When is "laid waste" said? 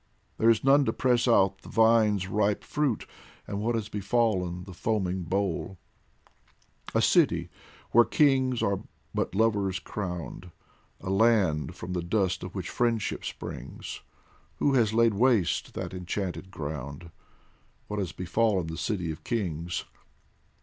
14.91-15.75